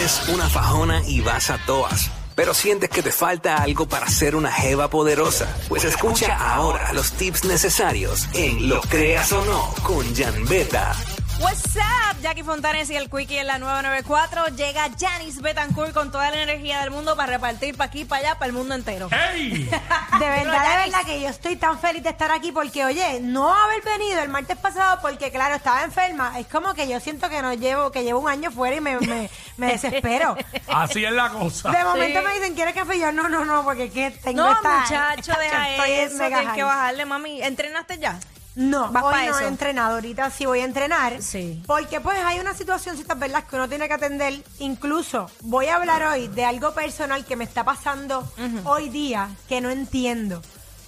[0.00, 4.34] Tienes una fajona y vas a toas, pero sientes que te falta algo para ser
[4.34, 5.54] una jeva poderosa.
[5.68, 10.96] Pues escucha ahora los tips necesarios en Lo Creas o No con Jan Beta.
[11.40, 14.56] What's up, Jackie Fontanes y el Quickie en la 994.
[14.56, 18.34] Llega Janice Betancourt con toda la energía del mundo para repartir para aquí, para allá,
[18.34, 19.08] para el mundo entero.
[19.10, 19.50] ¡Ey!
[20.20, 23.54] De verdad, de verdad que yo estoy tan feliz de estar aquí porque, oye, no
[23.54, 27.40] haber venido el martes pasado porque, claro, estaba enferma, es como que yo siento que
[27.40, 30.36] no llevo, que llevo un año fuera y me, me, me desespero.
[30.68, 31.70] Así es la cosa.
[31.70, 32.96] De momento me dicen, ¿quieres café?
[32.96, 34.80] Y yo, no, no, no, porque que tengo No, esta...
[34.80, 37.40] muchacho, deja estoy en eso, tienes que bajarle, mami.
[37.42, 38.18] ¿Entrenaste ya?
[38.56, 39.40] No, ¿Vas hoy pa' no eso?
[39.44, 41.22] he entrenado, ahorita sí voy a entrenar.
[41.22, 41.62] Sí.
[41.66, 43.44] Porque pues hay unas situacioncitas, ¿verdad?
[43.44, 44.42] Que uno tiene que atender.
[44.58, 48.30] Incluso voy a hablar hoy de algo personal que me está pasando
[48.64, 50.42] hoy día que no entiendo.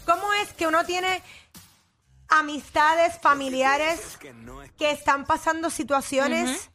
[0.05, 1.23] ¿Cómo es que uno tiene
[2.29, 4.19] amistades, familiares
[4.79, 6.71] que están pasando situaciones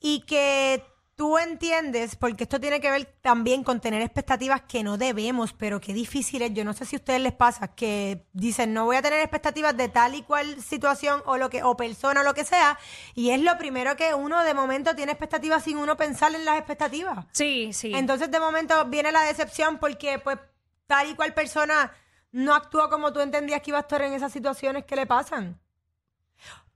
[0.00, 0.84] y que
[1.18, 5.80] tú entiendes, porque esto tiene que ver también con tener expectativas que no debemos, pero
[5.80, 6.54] qué difícil es.
[6.54, 9.76] Yo no sé si a ustedes les pasa que dicen no voy a tener expectativas
[9.76, 12.78] de tal y cual situación o lo que o persona o lo que sea,
[13.16, 16.56] y es lo primero que uno de momento tiene expectativas sin uno pensar en las
[16.56, 17.26] expectativas.
[17.32, 17.92] Sí, sí.
[17.96, 20.38] Entonces de momento viene la decepción porque pues
[20.86, 21.92] tal y cual persona
[22.30, 25.60] no actuó como tú entendías que iba a actuar en esas situaciones que le pasan.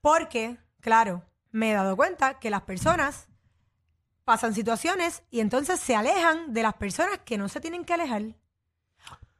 [0.01, 3.29] Porque, claro, me he dado cuenta que las personas
[4.25, 8.23] pasan situaciones y entonces se alejan de las personas que no se tienen que alejar.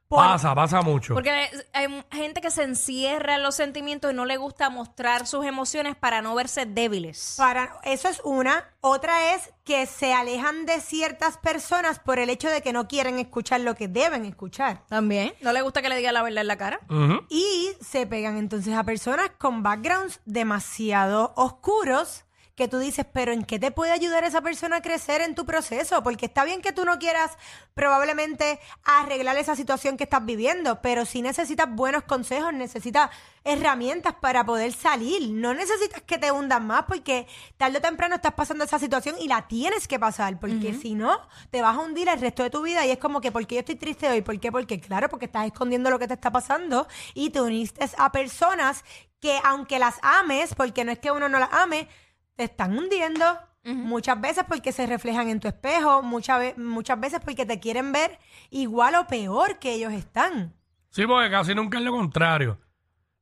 [0.09, 1.15] Por- Pasa, pasa mucho.
[1.15, 1.31] Porque
[1.73, 5.97] hay gente que se encierra en los sentimientos y no le gusta mostrar sus emociones
[5.97, 7.37] para no verse débiles.
[7.39, 8.63] Para, eso es una.
[8.83, 13.19] Otra es que se alejan de ciertas personas por el hecho de que no quieren
[13.19, 14.85] escuchar lo que deben escuchar.
[14.87, 15.33] También.
[15.41, 16.81] ¿No le gusta que le diga la verdad en la cara?
[16.91, 17.25] Ujú.
[17.31, 23.45] Y se pegan entonces a personas con backgrounds demasiado oscuros que tú dices, pero ¿en
[23.45, 26.03] qué te puede ayudar esa persona a crecer en tu proceso?
[26.03, 27.39] Porque está bien que tú no quieras
[27.75, 33.11] probablemente arreglar esa situación que estás viviendo, pero sí necesitas buenos consejos, necesitas
[33.45, 35.31] herramientas para poder salir.
[35.31, 37.27] No necesitas que te hundan más porque
[37.57, 41.19] tarde o temprano estás pasando esa situación y la tienes que pasar, porque si no,
[41.51, 43.57] te vas a hundir el resto de tu vida y es como que, ¿por qué
[43.57, 44.23] yo estoy triste hoy?
[44.23, 44.53] ¿Por qué?
[44.53, 48.85] Porque claro, porque estás escondiendo lo que te está pasando y te uniste a personas
[49.21, 51.89] que aunque las ames, porque no es que uno no las ame,
[52.37, 53.25] te están hundiendo.
[53.65, 57.93] Muchas veces porque se reflejan en tu espejo, muchas, ve- muchas veces porque te quieren
[57.93, 58.19] ver
[58.51, 60.53] igual o peor que ellos están.
[60.91, 62.59] Sí, porque casi nunca es lo contrario.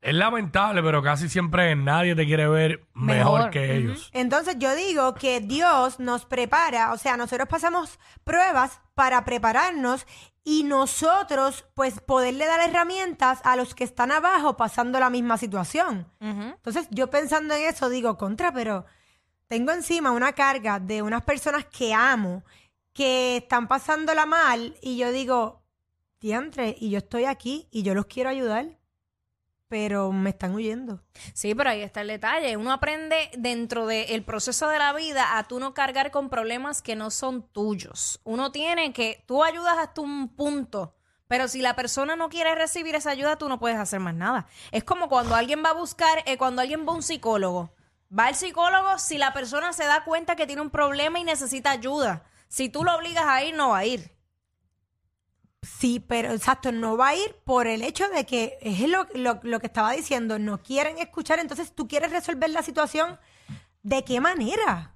[0.01, 3.51] Es lamentable, pero casi siempre nadie te quiere ver mejor, Mejor.
[3.51, 4.09] que ellos.
[4.15, 10.07] Entonces yo digo que Dios nos prepara, o sea, nosotros pasamos pruebas para prepararnos
[10.43, 16.11] y nosotros pues poderle dar herramientas a los que están abajo pasando la misma situación.
[16.19, 18.87] Entonces yo pensando en eso digo, contra, pero
[19.51, 22.45] tengo encima una carga de unas personas que amo,
[22.93, 25.65] que están pasándola mal y yo digo,
[26.21, 28.79] diantre, y yo estoy aquí y yo los quiero ayudar,
[29.67, 31.03] pero me están huyendo.
[31.35, 32.57] Sí, pero ahí está el detalle.
[32.57, 36.95] Uno aprende dentro del proceso de la vida a tú no cargar con problemas que
[36.95, 38.21] no son tuyos.
[38.23, 40.95] Uno tiene que, tú ayudas hasta un punto,
[41.27, 44.47] pero si la persona no quiere recibir esa ayuda, tú no puedes hacer más nada.
[44.71, 47.75] Es como cuando alguien va a buscar, eh, cuando alguien va a un psicólogo.
[48.17, 51.71] Va al psicólogo si la persona se da cuenta que tiene un problema y necesita
[51.71, 52.25] ayuda.
[52.49, 54.13] Si tú lo obligas a ir, no va a ir.
[55.63, 59.41] Sí, pero exacto, no va a ir por el hecho de que es lo, lo-
[59.43, 63.19] lo que estaba diciendo, no quieren escuchar, entonces tú quieres resolver la situación,
[63.83, 64.95] ¿de qué manera?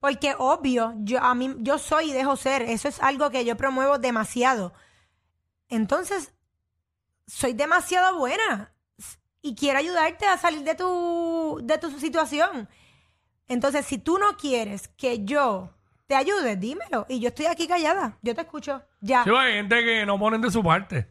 [0.00, 3.56] Porque obvio, yo a mí yo soy y dejo ser, eso es algo que yo
[3.56, 4.74] promuevo demasiado.
[5.68, 6.34] Entonces,
[7.26, 8.73] soy demasiado buena
[9.46, 12.66] y quiero ayudarte a salir de tu de tu situación.
[13.46, 15.68] Entonces, si tú no quieres que yo
[16.06, 18.82] te ayude, dímelo y yo estoy aquí callada, yo te escucho.
[19.02, 19.22] Ya.
[19.22, 21.08] Sí, hay gente que no ponen de su parte.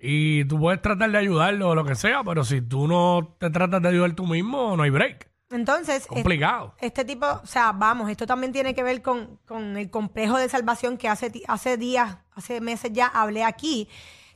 [0.00, 3.48] Y tú puedes tratar de ayudarlo o lo que sea, pero si tú no te
[3.50, 5.30] tratas de ayudar tú mismo, no hay break.
[5.50, 6.74] Entonces, Complicado.
[6.78, 10.36] es- este tipo, o sea, vamos, esto también tiene que ver con, con el complejo
[10.38, 13.88] de salvación que hace, hace días, hace meses ya hablé aquí,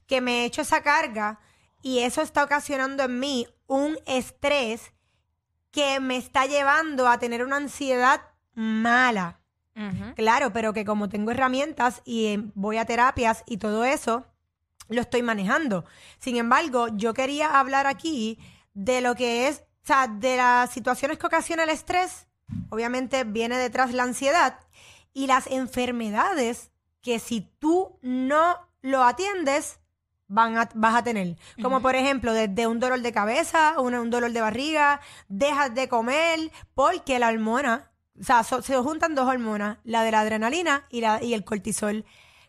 [0.07, 1.41] que me he hecho esa carga
[1.87, 4.93] y eso está ocasionando en mí un estrés
[5.71, 8.23] que me está llevando a tener una ansiedad
[8.55, 9.39] mala.
[10.17, 14.27] Claro, pero que como tengo herramientas y eh, voy a terapias y todo eso,
[14.89, 15.85] lo estoy manejando.
[16.19, 18.41] Sin embargo, yo quería hablar aquí
[18.75, 22.27] de lo que es, o sea, de las situaciones que ocasiona el estrés.
[22.71, 24.59] Obviamente viene detrás la ansiedad
[25.13, 29.79] y las enfermedades que si tú no lo atiendes,
[30.29, 31.37] van a- vas a tener.
[31.63, 36.51] Como por ejemplo, desde un dolor de cabeza, un dolor de barriga, dejas de comer
[36.75, 41.03] porque la hormona O sea, so- se juntan dos hormonas, la de la adrenalina y,
[41.03, 42.07] la, y el cortisol.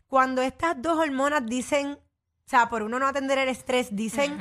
[0.08, 2.00] Cuando estas dos hormonas dicen, o
[2.50, 4.38] sea, por uno no atender el estrés, dicen.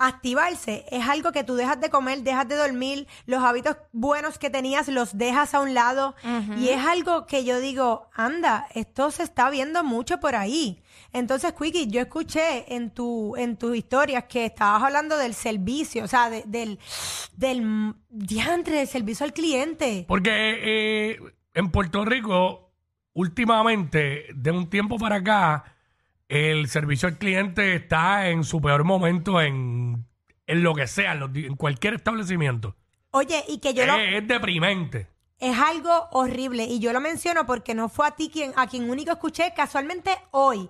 [0.00, 4.48] Activarse, es algo que tú dejas de comer, dejas de dormir, los hábitos buenos que
[4.50, 6.14] tenías los dejas a un lado.
[6.58, 10.82] Y es algo que yo digo, anda, esto se está viendo mucho por ahí.
[11.12, 16.08] Entonces, Quickie, yo escuché en tu, en tus historias que estabas hablando del servicio, o
[16.08, 16.78] sea, de- del,
[17.36, 20.04] del diantre, del servicio al cliente.
[20.08, 20.30] Porque
[21.12, 21.20] eh,
[21.54, 22.70] en Puerto Rico,
[23.12, 25.64] últimamente, de un tiempo para acá,
[26.30, 30.06] el servicio al cliente está en su peor momento en,
[30.46, 32.76] en lo que sea, en, los di- en cualquier establecimiento.
[33.10, 35.08] Oye, y que yo lo, es, es deprimente.
[35.38, 38.88] es algo horrible y yo lo menciono porque no fue a ti quien a quien
[38.88, 40.68] único escuché casualmente hoy.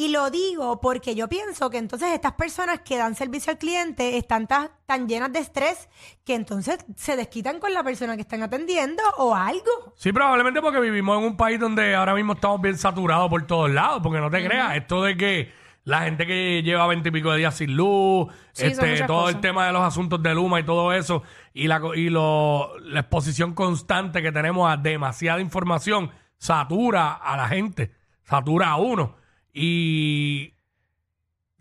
[0.00, 4.16] Y lo digo porque yo pienso que entonces estas personas que dan servicio al cliente
[4.16, 5.90] están ta- tan llenas de estrés
[6.24, 9.92] que entonces se desquitan con la persona que están atendiendo o algo.
[9.96, 13.70] Sí, probablemente porque vivimos en un país donde ahora mismo estamos bien saturados por todos
[13.70, 15.52] lados, porque no te creas, esto de que
[15.84, 19.72] la gente que lleva veintipico de días sin luz, Sí, este, todo el tema de
[19.74, 24.22] los asuntos de Luma y todo eso, y la co- y lo, la exposición constante
[24.22, 27.92] que tenemos a demasiada información, satura a la gente,
[28.22, 29.19] satura a uno.
[29.52, 30.54] Y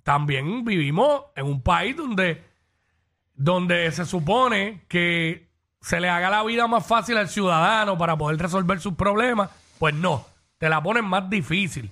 [0.03, 2.43] también vivimos en un país donde,
[3.35, 5.49] donde se supone que
[5.81, 9.93] se le haga la vida más fácil al ciudadano para poder resolver sus problemas, pues
[9.93, 10.25] no,
[10.57, 11.91] te la ponen más difícil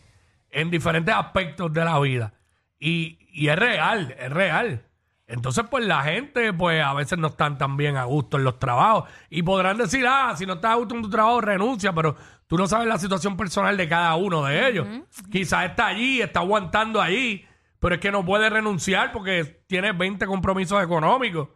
[0.50, 2.34] en diferentes aspectos de la vida.
[2.80, 4.87] Y, y es real, es real.
[5.28, 8.60] Entonces, pues la gente, pues a veces no están tan bien a gusto en los
[8.60, 9.10] trabajos.
[9.30, 12.16] Y podrán decir, ah, si no estás a gusto en tu trabajo, renuncia, pero
[12.48, 14.88] tú no sabes la situación personal de cada uno de ellos.
[15.30, 17.46] Quizás está allí, está aguantando allí,
[17.80, 21.50] pero es que no puede renunciar porque tiene 20 compromisos económicos.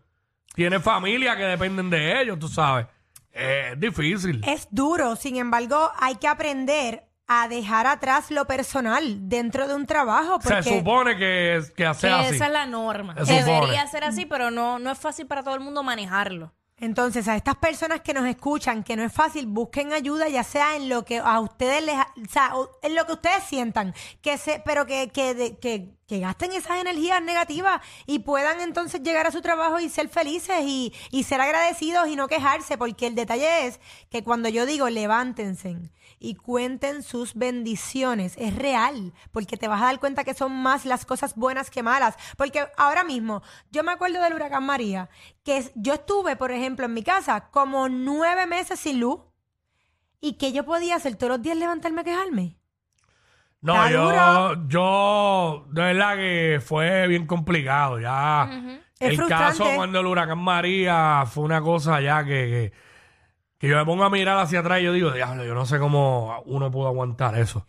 [0.53, 2.87] Tiene familia que dependen de ellos, tú sabes.
[3.31, 4.41] Es difícil.
[4.45, 9.85] Es duro, sin embargo, hay que aprender a dejar atrás lo personal dentro de un
[9.85, 12.35] trabajo porque Se supone que, que Que sea así.
[12.35, 13.13] esa es la norma.
[13.25, 13.43] Se supone.
[13.61, 16.51] Debería ser así, pero no, no es fácil para todo el mundo manejarlo.
[16.77, 20.75] Entonces, a estas personas que nos escuchan, que no es fácil, busquen ayuda, ya sea
[20.75, 23.93] en lo que a ustedes les, o sea, o- en lo que ustedes sientan,
[24.23, 29.01] que se, pero que, que, de- que, que gasten esas energías negativas y puedan entonces
[29.01, 30.91] llegar a su trabajo y ser felices y,
[31.23, 33.79] ser agradecidos y no quejarse, porque el detalle es
[34.09, 35.77] que cuando yo digo levántense
[36.19, 40.83] y cuenten sus bendiciones, es real, porque te vas a dar cuenta que son más
[40.83, 43.41] las cosas buenas que malas, porque ahora mismo,
[43.71, 45.09] yo me acuerdo del huracán María,
[45.45, 49.21] que yo estuve, por ejemplo, en mi casa como nueve meses sin luz
[50.19, 52.60] y que yo podía hacer todos los días levantarme a quejarme.
[53.61, 54.67] No, Está yo, duro.
[54.67, 57.99] yo, de verdad que fue bien complicado.
[57.99, 58.49] Ya,
[58.99, 59.59] Es el frustrante.
[59.59, 62.73] caso cuando el huracán María fue una cosa ya que, que,
[63.59, 65.77] que yo me pongo a mirar hacia atrás y yo digo, diablo, yo no sé
[65.77, 67.67] cómo uno pudo aguantar eso.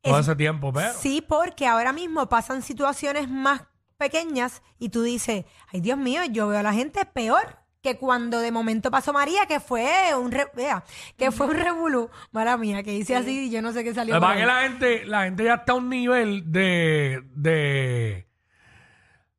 [0.00, 0.92] Todo Es- ese tiempo, pero.
[0.92, 3.64] Sí, porque ahora mismo pasan situaciones más
[3.96, 8.38] pequeñas y tú dices, ay Dios mío, yo veo a la gente peor que cuando
[8.38, 10.84] de momento pasó María, que fue un re- vea,
[11.16, 14.18] que fue un revolú, mala mía, que hice así y yo no sé qué salió.
[14.18, 18.28] Lo que la gente, la gente ya está a un nivel de, de,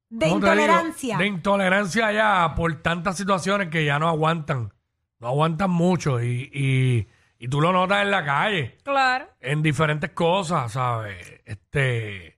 [0.09, 1.17] de intolerancia.
[1.17, 4.73] De intolerancia ya por tantas situaciones que ya no aguantan.
[5.19, 7.07] No aguantan mucho y, y,
[7.39, 8.77] y tú lo notas en la calle.
[8.83, 9.29] Claro.
[9.39, 11.41] en diferentes cosas, ¿sabes?
[11.45, 12.37] Este.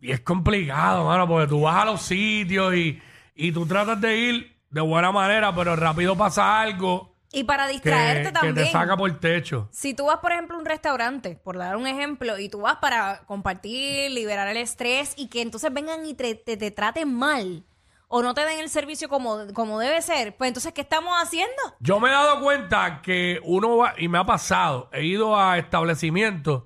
[0.00, 2.98] Y es complicado, mano, porque tú vas a los sitios y,
[3.34, 7.72] y tú tratas de ir de buena manera, pero rápido pasa algo Y para que,
[7.74, 8.54] distraerte que también.
[8.54, 9.68] te saca por el techo.
[9.72, 12.76] Si tú vas, por ejemplo, a un restaurante, por dar un ejemplo, y tú vas
[12.76, 17.64] para compartir, liberar el estrés y que entonces vengan y te, te- te traten mal
[18.10, 21.54] o no te den el servicio como, como debe ser, pues entonces, ¿qué estamos haciendo?
[21.80, 25.58] Yo me he dado cuenta que uno va, y me ha pasado, he ido a
[25.58, 26.62] establecimientos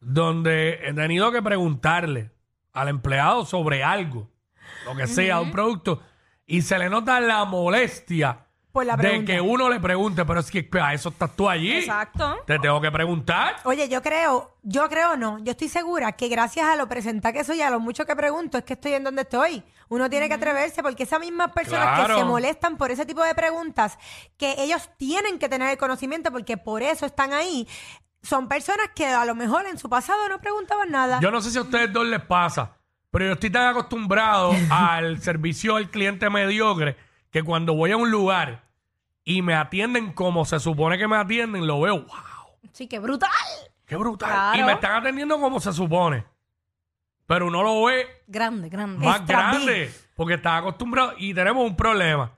[0.00, 2.30] donde he tenido que preguntarle
[2.72, 4.28] al empleado sobre algo,
[4.84, 6.00] lo que sea, un producto,
[6.48, 9.32] y se le nota la molestia Por la de pregunta.
[9.32, 11.72] que uno le pregunte, pero es que a eso estás tú allí.
[11.78, 12.38] Exacto.
[12.46, 13.56] Te tengo que preguntar.
[13.64, 17.44] Oye, yo creo, yo creo no, yo estoy segura que gracias a lo presentar que
[17.44, 19.62] soy, a lo mucho que pregunto, es que estoy en donde estoy.
[19.90, 22.14] Uno tiene que atreverse porque esas mismas personas Claro.
[22.14, 23.98] que se molestan por ese tipo de preguntas,
[24.36, 27.66] que ellos tienen que tener el conocimiento porque por eso están ahí,
[28.22, 31.20] son personas que a lo mejor en su pasado no preguntaban nada.
[31.20, 32.72] Yo no sé si a ustedes dos les pasa,
[33.10, 36.96] pero yo estoy tan acostumbrado al servicio al cliente mediocre
[37.30, 38.64] que cuando voy a un lugar
[39.24, 42.08] y me atienden como se supone que me atienden, lo veo, wow,
[42.72, 43.30] Sí, qué brutal.
[43.86, 44.30] qué brutal.
[44.30, 44.58] Claro.
[44.58, 46.24] Y me están atendiendo como se supone.
[47.26, 49.04] Pero uno lo ve Grande, grande.
[49.04, 52.32] más Extra grande porque está acostumbrado y tenemos un problema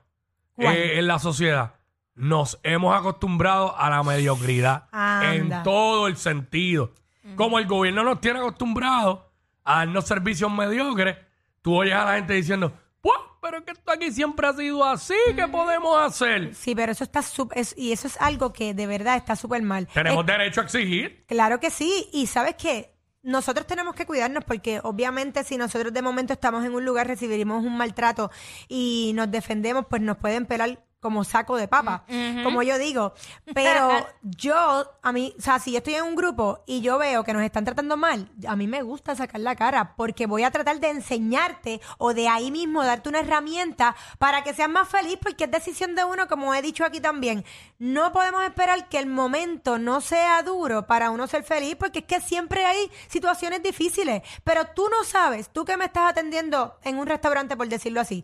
[0.53, 0.75] ¿Cuál?
[0.75, 1.75] eh, en la sociedad.
[2.15, 5.33] nos hemos acostumbrado a la mediocridad Anda.
[5.33, 6.91] en todo el sentido.
[7.37, 9.19] Como el gobierno nos tiene acostumbrados
[9.63, 11.17] a darnos servicios mediocres,
[11.61, 14.83] tú oyes a la gente diciendo, pues, pero es que esto aquí siempre ha sido
[14.85, 16.53] así, ¿qué podemos hacer?
[16.55, 19.61] Sí, pero eso está sup- es- y eso es algo que de verdad está súper
[19.61, 19.87] mal.
[19.93, 21.25] Tenemos Es- derecho a exigir.
[21.27, 26.01] Claro que sí, y sabes qué, nosotros tenemos que cuidarnos porque obviamente si nosotros de
[26.01, 28.31] momento estamos en un lugar, recibiremos un maltrato
[28.67, 32.05] y nos defendemos, pues nos pueden pelar como saco de papa,
[32.43, 33.13] como yo digo.
[33.55, 37.23] Pero yo, a mí, o sea, si yo estoy en un grupo y yo veo
[37.23, 40.51] que nos están tratando mal, a mí me gusta sacar la cara porque voy a
[40.51, 45.17] tratar de enseñarte o de ahí mismo darte una herramienta para que seas más feliz
[45.19, 47.43] porque es decisión de uno, como he dicho aquí también.
[47.79, 52.05] No podemos esperar que el momento no sea duro para uno ser feliz porque es
[52.05, 56.97] que siempre hay situaciones difíciles, pero tú no sabes, tú que me estás atendiendo en
[56.99, 58.23] un restaurante, por decirlo así,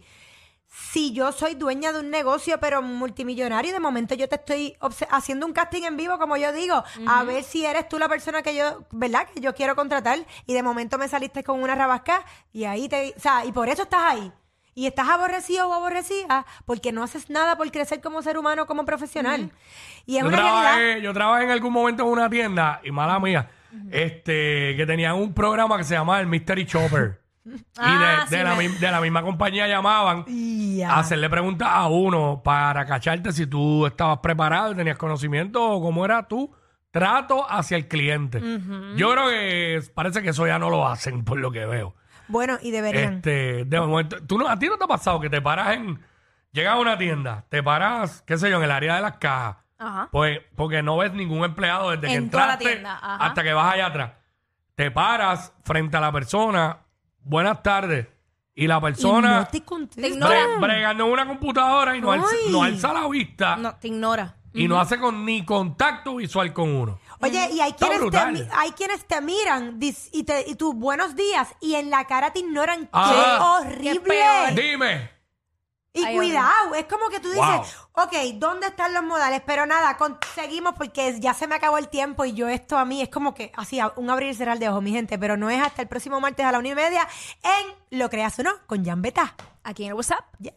[0.70, 4.78] si yo soy dueña de un negocio, pero multimillonario, y de momento yo te estoy
[5.10, 8.42] haciendo un casting en vivo, como yo digo, a ver si eres tú la persona
[8.42, 9.28] que yo, ¿verdad?
[9.34, 13.14] Que yo quiero contratar, y de momento me saliste con una rabasca, y ahí te,
[13.16, 14.32] o sea, y por eso estás ahí.
[14.76, 18.86] Y estás aborrecido o aborrecida porque no haces nada por crecer como ser humano, como
[18.86, 19.52] profesional.
[20.06, 20.62] Y es Yo una realidad.
[20.62, 23.50] trabajé, yo trabajé en algún momento en una tienda, y mala mía,
[23.90, 27.20] este, que tenían un programa que se llamaba el Mystery Chopper.
[27.48, 30.92] Y de, Ah, de sí, la, me- mi- de la misma compañía llamaban Ya.
[30.92, 35.82] a hacerle preguntas a uno para cacharte si tú estabas preparado y tenías conocimiento o
[35.82, 36.54] cómo era tu
[36.92, 38.42] trato hacia el cliente.
[38.96, 41.96] Yo creo que parece que eso ya no lo hacen por lo que veo.
[42.28, 43.16] Bueno, y deberían.
[43.16, 46.00] Este, de momento, ¿tú no, ¿a ti no te ha pasado que te paras en...
[46.52, 49.58] Llegas a una tienda, te paras, qué sé yo, en el área de las cajas.
[49.78, 50.10] Ajá.
[50.12, 53.26] Pues porque no ves ningún empleado desde que En toda la entraste tienda, ajá.
[53.26, 54.12] hasta que vas allá atrás.
[54.74, 56.80] Te paras frente a la persona,
[57.28, 58.08] buenas tardes,
[58.56, 60.02] y la Y persona no te contestan.
[60.04, 60.36] Te ignora.
[60.48, 62.52] bre- bregando en una computadora y no, alza, Ay.
[62.52, 64.36] no alza la vista No, te ignora.
[64.54, 67.00] y no hace con, ni contacto visual con uno.
[67.20, 68.34] Oye, y hay Está quienes, te, brutal.
[68.34, 72.06] mi- hay quienes te miran dis- y, te, y tus buenos días y en la
[72.06, 72.90] cara te ignoran.
[72.94, 73.12] Ah.
[73.70, 74.00] ¡Qué Qué horrible!
[74.02, 74.54] peor.
[74.56, 75.17] Dime.
[75.98, 79.42] Y Ay, cuidado, es como que tú dices, ok, ¿dónde están los modales?
[79.46, 82.86] Pero nada, con- seguimos porque ya se me acabó el tiempo y yo esto a
[82.86, 85.18] mí es como que así, un abrir y cerrar de ojos, mi gente.
[85.20, 87.08] Pero no es hasta el próximo martes a la una y media
[87.44, 89.36] en Lo Creas o No con Jan Beta.
[89.64, 90.24] Aquí en el WhatsApp.
[90.40, 90.54] Yes.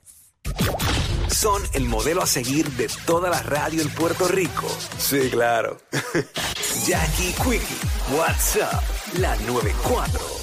[1.29, 4.67] Son el modelo a seguir de toda la radio en Puerto Rico.
[4.99, 5.79] Sí, claro.
[6.87, 8.83] Jackie Quickie, WhatsApp,
[9.19, 10.40] la 94.